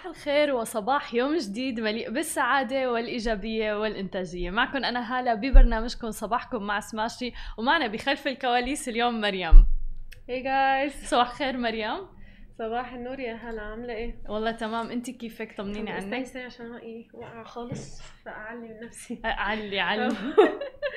[0.00, 4.50] صباح الخير وصباح يوم جديد مليء بالسعادة والإيجابية والإنتاجية.
[4.50, 9.66] معكم أنا هالة ببرنامجكم صباحكم مع سماشي ومعنا بخلف الكواليس اليوم مريم.
[10.28, 12.06] hey guys صباح خير مريم.
[12.58, 14.90] صباح النور يا هلا عاملة إيه؟ والله تمام.
[14.90, 16.14] أنت كيفك؟ طمنيني عنك.
[16.14, 19.20] استني عشان إيه واقعة خالص فأعلي من نفسي.
[19.24, 20.08] علي علي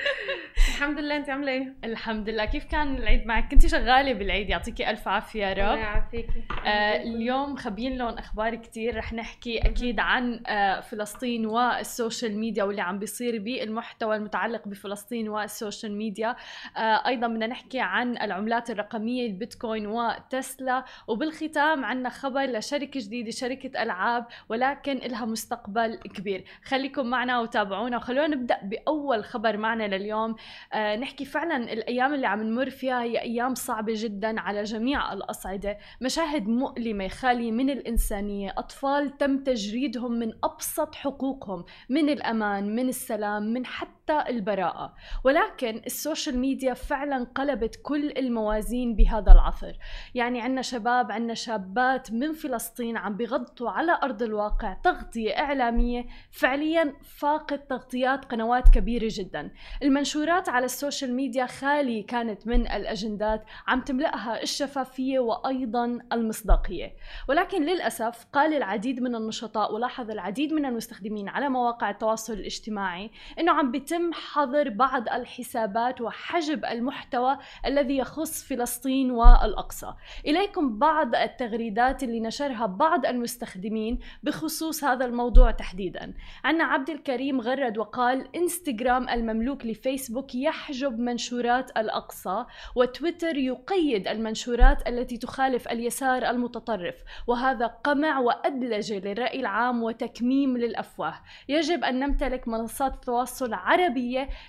[0.70, 2.46] الحمد لله انت عاملة إيه؟ الحمد لله.
[2.46, 6.96] كيف كان العيد معك؟ كنتي شغالة بالعيد يعطيكي ألف عافية يا الله رب يعافيكي آه
[7.02, 8.98] اليوم مخبيين لهم أخبار كتير.
[8.98, 15.30] رح نحكي أكيد عن آه فلسطين وال social media واللي عم بيصير بالمحتوى المتعلق بفلسطين
[15.30, 16.36] وال social media.
[16.78, 20.86] آه أيضا بدنا نحكي عن العملات الرقمية البيتكوين وتسلا.
[21.08, 26.44] وبالختام عنا خبر لشركة جديدة شركة ألعاب ولكن لها مستقبل كبير.
[26.64, 27.98] خليكم معنا وتابعونا.
[27.98, 30.36] وخلونا نبدأ بأول خبر معنا لليوم
[30.74, 35.78] آه نحكي فعلا الأيام اللي عم نمر فيها هي أيام صعبة جدا على جميع الأصعدة.
[36.02, 38.54] مشاهد مؤلمة خالية من الإنسانية.
[38.58, 44.94] أطفال تم تجريدهم من أبسط حقوقهم من الأمان من السلام من حتى البراءة.
[45.24, 49.74] ولكن ال social media فعلا قلبت كل الموازين بهذا العصر.
[50.16, 56.94] يعني عنا شباب عنا شابات من فلسطين عم بغطوا على أرض الواقع تغطية إعلامية فعليا
[57.04, 59.52] فاقت تغطيات قنوات كبيرة جدا.
[59.84, 66.96] المنشورات على ال social media خالية كانت من الأجندات عم تملأها الشفافية وأيضا المصداقية.
[67.30, 73.52] ولكن للأسف قال العديد من النشطاء ولاحظ العديد من المستخدمين على مواقع التواصل الاجتماعي أنه
[73.52, 79.94] عم بيتم حظر بعض الحسابات وحجب المحتوى الذي يخص فلسطين والأقصى.
[80.28, 86.14] إليكم بعض التغريدات اللي نشرها بعض المستخدمين بخصوص هذا الموضوع تحديدا.
[86.44, 95.18] عنا عبد الكريم غرد وقال إنستغرام المملوك لفيسبوك يحجب منشورات الأقصى وتويتر يقيد المنشورات التي
[95.18, 96.96] تخالف اليسار المتطرف.
[97.28, 101.16] وهذا قمع وأدلجة للرأي العام وتكميم للأفواه.
[101.50, 103.83] يجب أن نمتلك منصات تواصل عربية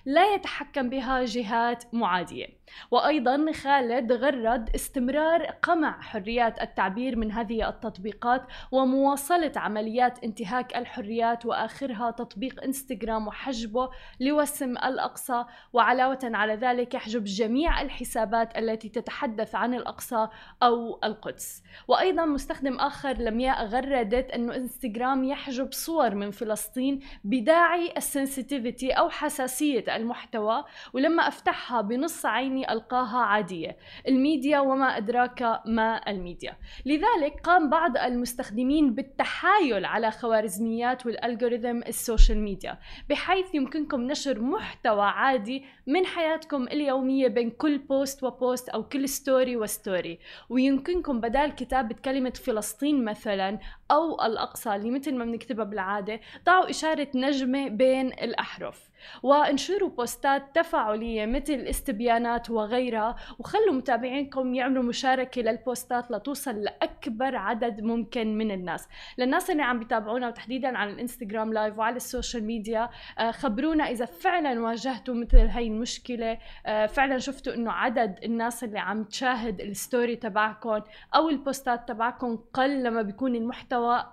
[0.04, 2.64] لا يتحكم بها جهات معادية.
[2.90, 12.10] وأيضا خالد غرد استمرار قمع حريات التعبير من هذه التطبيقات ومواصلة عمليات انتهاك الحريات وآخرها
[12.10, 15.44] تطبيق إنستغرام وحجبه لوسم الأقصى.
[15.72, 20.28] وعلاوة على ذلك يحجب جميع الحسابات التي تتحدث عن الأقصى
[20.62, 21.62] أو القدس.
[21.88, 29.96] وأيضا مستخدم آخر لمياء غردت أنه إنستغرام يحجب صور من فلسطين بداعي السنسيتيفيتي أو حساسية
[29.96, 33.76] المحتوى ولما أفتحها بنص عيني ألقاها عادية
[34.08, 36.56] الميديا وما أدراك ما الميديا.
[36.86, 44.40] لذلك قام بعض المستخدمين بالتحايل على خوارزميات وال algorithm ال social media بحيث يمكنكم نشر
[44.40, 50.18] محتوى عادي من حياتكم اليومية بين كل post و post أو كل story و story
[50.48, 53.58] ويمكنكم بدال كتابة كلمة فلسطين مثلا
[53.90, 58.90] أو الأقصى اللي مثل ما بنكتبها بالعادة ضعوا إشارة نجمة بين الأحرف.
[59.22, 68.38] وانشروا بوستات تفاعلية مثل استبيانات وغيرها وخلوا متابعينكم يعملوا مشاركة للبوستات لتوصل لأكبر عدد ممكن
[68.38, 68.88] من الناس
[69.18, 74.04] للناس اللي عم بيتابعونا وتحديدا على الإنستغرام live وعلى ال social media آه، خبرونا إذا
[74.04, 79.70] فعلا واجهتوا مثل هاي المشكلة آه، فعلا شفتوا إنه عدد الناس اللي عم تشاهد ال
[79.70, 80.80] story تبعكم
[81.14, 84.04] أو البوستات تبعكم قل لما بيكون المحتوى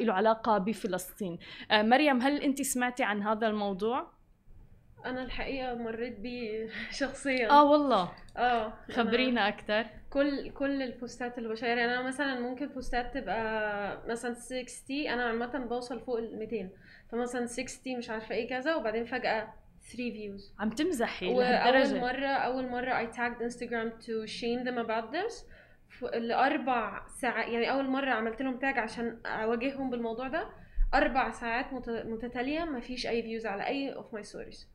[0.00, 1.38] له علاقة بفلسطين
[1.70, 4.14] آه، مريم هل أنت سمعتي عن هذا الموضوع؟
[5.04, 6.68] أنا الحقيقة مريت بيه
[7.00, 7.50] شخصيا.
[7.50, 8.12] آه والله.
[8.36, 14.34] آه خبرينا أكثر كل كل البوستات اللي بشير يعني أنا مثلا ممكن بوستات تبقى مثلا
[14.34, 16.68] 60 أنا عامة بوصل فوق ال 200
[17.12, 19.54] فمثلا 60 مش عارفة إيه كذا وبعدين فجأة
[19.88, 25.14] 3 فيوز عم تمزحي واول مرة أول مرة I tagged Instagram to shame them about
[25.16, 25.44] this.
[26.00, 30.48] ف- لأربع ساعات يعني أول مرة عملت لهم tag عشان أواجههم بالموضوع ده.
[30.94, 34.66] أربع ساعات مت- متتالية مفيش أي views على أي of my stories.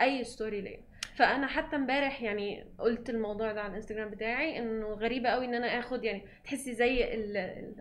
[0.00, 0.80] أي story ليا.
[1.16, 5.66] فأنا حتى امبارح يعني قلت الموضوع ده على الإنستجرام بتاعي إنه غريبة قوي إن أنا
[5.66, 7.04] آخد يعني تحسي زي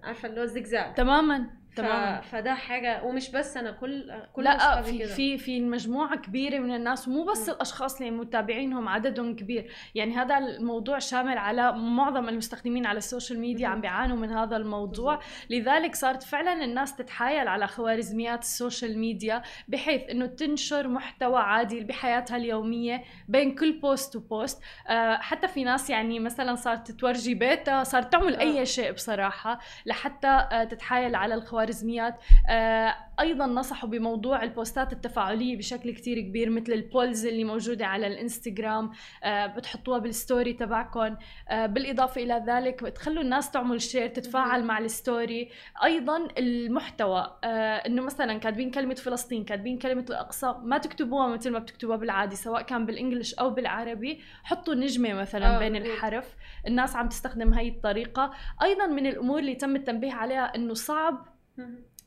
[0.03, 1.49] عارفة اللي هو الزجزاج تماما.
[1.75, 1.77] ف...
[1.77, 5.07] تماما فده حاجة ومش بس أنا كل كل لا في كده.
[5.07, 7.51] في في مجموعة كبيرة من الناس ومو بس م.
[7.51, 13.39] الأشخاص اللي متابعينهم عددهم كبير يعني هذا الموضوع شامل على معظم المستخدمين على ال social
[13.39, 13.75] media مهم.
[13.75, 15.19] عم بيعانوا من هذا الموضوع
[15.49, 21.79] لذلك صارت فعلا الناس تتحايل على خوارزميات ال social media بحيث إنه تنشر محتوى عادي
[21.79, 27.33] بحياتها اليومية بين كل post و post آه حتى في ناس يعني مثلا صارت تورجي
[27.35, 28.39] بيتها صارت تعمل آه.
[28.39, 31.64] أي شيء بصراحة لحتى آه تتحايل على الخوارزميات
[32.49, 38.07] آه، أيضا نصحوا بموضوع البوستات التفاعلية بشكل كتير كبير مثل ال polls اللي موجودة على
[38.07, 38.91] الإنستغرام
[39.23, 41.15] آه، بتحطوها بال story تبعكم
[41.49, 45.49] آه، بالإضافة إلى ذلك تخلوا الناس تعمل share تتفاعل مع ال story.
[45.83, 51.97] أيضا المحتوى إنه مثلا كاتبين كلمة فلسطين كاتبين كلمة الأقصى ما تكتبوها مثل ما بتكتبوها
[51.97, 54.21] بالعادي سواء كان بال English أو بالعربي.
[54.43, 56.35] حطوا نجمة مثلا بين الحرف
[56.67, 58.31] الناس عم تستخدم هاي الطريقة.
[58.61, 61.34] أيضا من الأمور اللي تم التنبيه عليها إنه صعب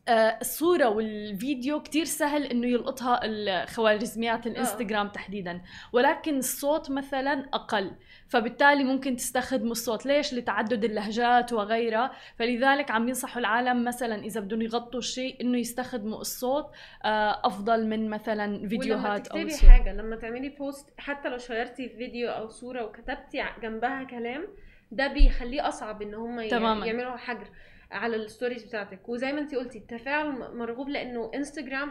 [0.08, 4.50] آه، الصورة والفيديو كتير سهل إنه يلقطها الخوارزميات آه.
[4.50, 5.60] الإنستغرام تحديدا.
[5.92, 7.90] ولكن الصوت مثلا أقل.
[8.28, 10.06] فبالتالي ممكن تستخدموا الصوت.
[10.06, 12.12] ليش؟ لتعدد اللهجات وغيرها.
[12.36, 16.66] فلذلك عم ينصحوا العالم مثلا إذا بدهم يغطوا شيء إنه يستخدموا الصوت
[17.04, 19.70] آه، أفضل من مثلا فيديوهات أو صور.
[19.70, 24.48] حاجة لما تعملي post حتى لو شيرتي فيديو أو صورة وكتبتي جنبها كلام
[24.90, 27.48] ده بيخليه أصعب إن هم يعملوا حظر.
[27.90, 29.08] على ال stories بتاعتك.
[29.08, 31.90] وزي ما انت قلتي التفاعل مرغوب لأنه انستجرام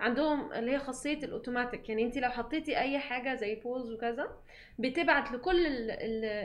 [0.00, 1.88] عندهم اللي هي خاصية الأوتوماتيك.
[1.88, 4.30] يعني انت لو حطيتي أي حاجة زي post وكذا
[4.78, 5.66] بتبعت لكل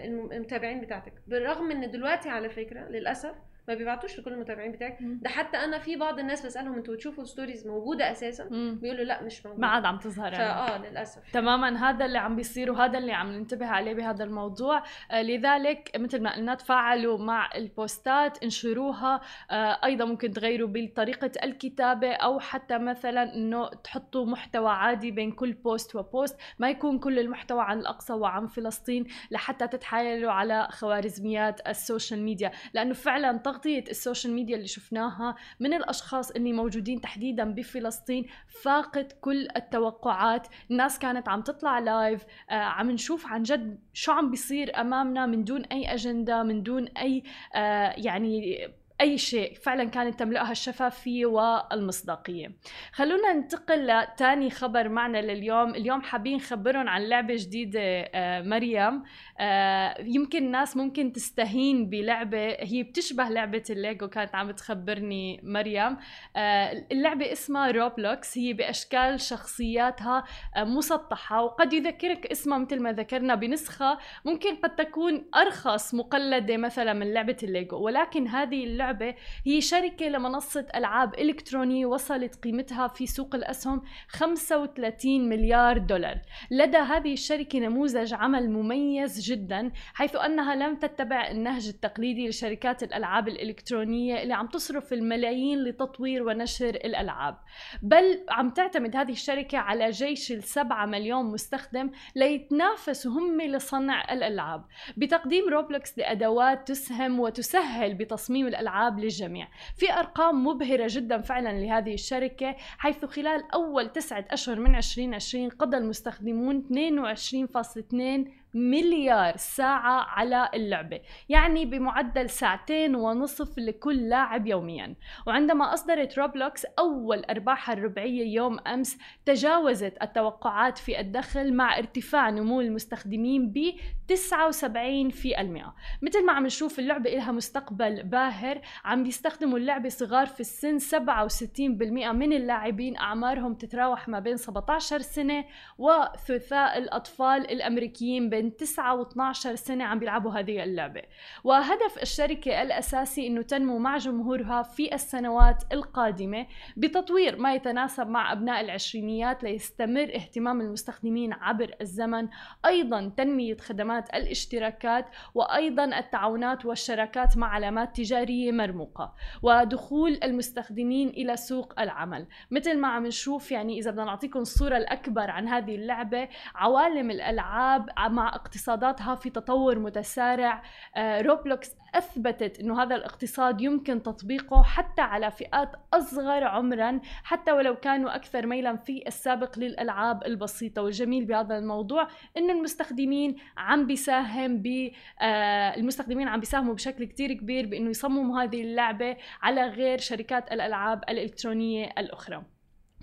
[0.05, 1.13] المتابعين بتاعتك.
[1.27, 3.35] بالرغم إن دلوقتي على فكرة للأسف
[3.67, 4.97] ما بيبعتوش لكل المتابعين بتاعك.
[5.01, 8.43] ده حتى أنا في بعض الناس بسألهم أنتوا بتشوفوا stories موجودة أساسا؟
[8.81, 9.61] بيقولوا لا مش موجودة.
[9.61, 10.43] ما عاد عم تظهر يعني.
[10.43, 11.31] آه للأسف.
[11.33, 14.83] تماما هذا اللي عم بيصير وهذا اللي عم ننتبه عليه بهذا الموضوع.
[15.11, 19.21] آه لذلك مثل ما قلنا تفاعلوا مع البوستات انشروها.
[19.51, 25.53] آه أيضا ممكن تغيروا بطريقة الكتابة أو حتى مثلا إنه تحطوا محتوى عادي بين كل
[25.53, 31.67] post و post ما يكون كل المحتوى عن الأقصى وعن فلسطين لحتى تتحايلوا على خوارزميات
[31.67, 32.51] ال social media.
[32.73, 38.25] لأنه فعلا تغطية ال social media اللي شفناها من الأشخاص اللي موجودين تحديدا بفلسطين
[38.61, 40.47] فاقت كل التوقعات.
[40.71, 45.43] الناس كانت عم تطلع live آه عم نشوف عن جد شو عم بيصير أمامنا من
[45.43, 47.23] دون أي أجندة من دون أي
[47.55, 48.57] آه يعني
[49.03, 52.51] أي شيء فعلا كانت تملأها الشفافية والمصداقية.
[52.91, 55.75] خلونا ننتقل لثاني خبر معنا لليوم.
[55.75, 59.03] اليوم حابين نخبرهم عن لعبة جديدة آه، مريم.
[59.39, 65.97] آه، يمكن الناس ممكن تستهين بلعبة هي بتشبه لعبة الليجو كانت عم تخبرني مريم.
[66.35, 68.37] آه، اللعبة اسمها روبلوكس.
[68.37, 70.23] هي بأشكال شخصياتها
[70.57, 73.97] مسطحة وقد يذكرك اسمها مثل ما ذكرنا بنسخة.
[74.25, 79.15] ممكن قد تكون أرخص مقلدة مثلا من لعبة الليجو ولكن هذه اللعبة اللعبة.
[79.45, 86.21] هي شركة لمنصة ألعاب إلكترونية وصلت قيمتها في سوق الأسهم 35 مليار دولار.
[86.51, 93.27] لدى هذه الشركة نموذج عمل مميز جدا حيث أنها لم تتبع النهج التقليدي لشركات الألعاب
[93.27, 97.37] الإلكترونية اللي عم تصرف الملايين لتطوير ونشر الألعاب.
[97.81, 104.65] بل عم تعتمد هذه الشركة على جيش السبعة مليون مستخدم ليتنافسوا هم لصنع الألعاب.
[104.97, 109.47] بتقديم روبلوكس لأدوات تسهم وتسهل بتصميم الألعاب الألعاب للجميع.
[109.75, 115.77] في أرقام مبهرة جدا فعلا لهذه الشركة حيث خلال أول تسعة أشهر من 2020 قضى
[115.77, 121.01] المستخدمون 22.2 مليار ساعة على اللعبة.
[121.29, 124.95] يعني بمعدل ساعتين ونصف لكل لاعب يوميا.
[125.27, 132.61] وعندما أصدرت روبلوكس أول أرباحها الربعية يوم أمس تجاوزت التوقعات في الدخل مع ارتفاع نمو
[132.61, 133.73] المستخدمين ب
[134.07, 138.61] 79% مثل ما عم نشوف اللعبة إلها مستقبل باهر.
[138.85, 142.97] عم بيستخدموا اللعبة صغار في السن 67% من اللاعبين.
[142.97, 145.45] أعمارهم تتراوح ما بين 17 سنة
[145.77, 151.01] وثلثاء الأطفال الأمريكيين بين بين 9 و 12 سنة عم بيلعبوا هذه اللعبة.
[151.43, 156.47] وهدف الشركة الأساسي أنه تنمو مع جمهورها في السنوات القادمة
[156.77, 162.27] بتطوير ما يتناسب مع أبناء العشرينيات ليستمر اهتمام المستخدمين عبر الزمن.
[162.65, 171.79] أيضا تنمية خدمات الاشتراكات وأيضا التعاونات والشراكات مع علامات تجارية مرموقة ودخول المستخدمين إلى سوق
[171.79, 172.27] العمل.
[172.51, 177.89] مثل ما عم نشوف يعني إذا بدنا نعطيكم الصورة الأكبر عن هذه اللعبة عوالم الألعاب
[178.09, 180.63] مع اقتصاداتها في تطور متسارع.
[180.95, 187.75] آه، روبلوكس أثبتت إنه هذا الاقتصاد يمكن تطبيقه حتى على فئات أصغر عمرا حتى ولو
[187.75, 190.81] كانوا أكثر ميلا في السابق للألعاب البسيطة.
[190.81, 197.67] والجميل بهذا الموضوع انه المستخدمين عم بيساهم ب آه، المستخدمين عم بيساهموا بشكل كتير كبير
[197.67, 202.52] بإنه يصمموا هذه اللعبة على غير شركات الألعاب الإلكترونية الأخرى.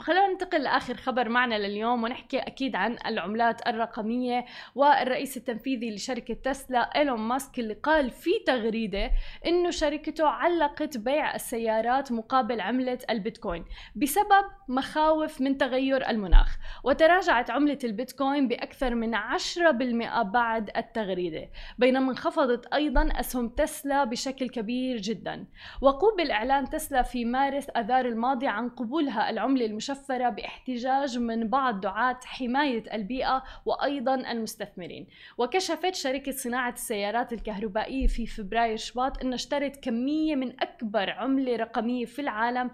[0.01, 6.79] خلونا ننتقل لآخر خبر معنا لليوم ونحكي أكيد عن العملات الرقمية والرئيس التنفيذي لشركة تسلا
[6.79, 9.11] إيلون ماسك اللي قال في تغريدة
[9.47, 13.65] إنه شركته علقت بيع السيارات مقابل عملة البيتكوين
[13.97, 22.67] بسبب مخاوف من تغير المناخ وتراجعت عملة البيتكوين بأكثر من 10% بعد التغريدة بينما انخفضت
[22.75, 25.47] أيضا أسهم تسلا بشكل كبير جدا.
[25.81, 32.21] وقوبل اعلان تسلا في مارس آذار الماضي عن قبولها العملة مشفرة باحتجاج من بعض دعاة
[32.25, 35.07] حماية البيئة وأيضا المستثمرين.
[35.39, 42.05] وكشفت شركة صناعة السيارات الكهربائية في فبراير شباط أنها اشترت كمية من أكبر عملة رقمية
[42.05, 42.71] في العالم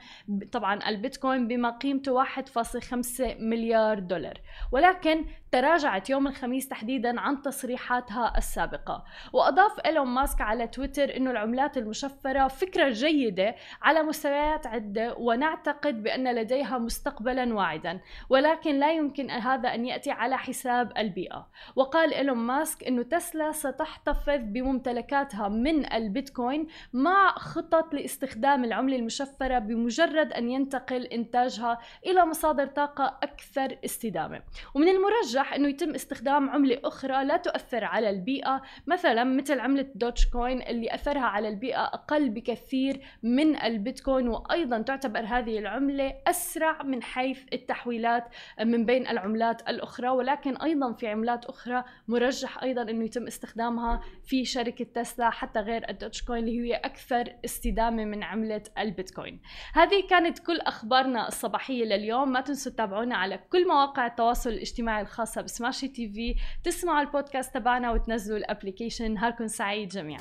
[0.53, 4.41] طبعا البيتكوين بما قيمته 1.5 مليار دولار.
[4.73, 5.25] ولكن
[5.57, 9.05] تراجعت يوم الخميس تحديدا عن تصريحاتها السابقة.
[9.33, 16.35] وأضاف إيلون ماسك على تويتر أنه العملات المشفرة فكرة جيدة على مستويات عدة ونعتقد بأن
[16.35, 21.49] لديها مستقبلا واعدا ولكن لا يمكن هذا أن يأتي على حساب البيئة.
[21.77, 30.33] وقال إيلون ماسك أنه تسلا ستحتفظ بممتلكاتها من البيتكوين مع خطط لاستخدام العملة المشفرة بمجرد
[30.33, 34.43] أن ينتقل إنتاجها إلى مصادر طاقة أكثر استدامة.
[34.75, 38.63] ومن المرجح يرجح إنه يتم استخدام عملة أخرى لا تؤثر على البيئة.
[38.87, 45.21] مثلا مثل عملة دوتش كوين اللي أثرها على البيئة أقل بكثير من البيتكوين وأيضا تعتبر
[45.21, 48.25] هذه العملة أسرع من حيث التحويلات
[48.61, 50.09] من بين العملات الأخرى.
[50.09, 55.91] ولكن أيضا في عملات أخرى مرجح أيضا إنه يتم استخدامها في شركة تسلا حتى غير
[55.91, 59.41] الدوتش كوين اللي هي أكثر استدامة من عملة البيتكوين.
[59.75, 62.33] هذه كانت كل أخبارنا الصباحية لليوم.
[62.33, 67.55] ما تنسوا تتابعونا على كل مواقع التواصل الاجتماعي الخاصه الخاصه بسماشي تي في تسمعوا البودكاست
[67.55, 70.21] تبعنا وتنزلوا ال application نهاركم سعيد جميعا.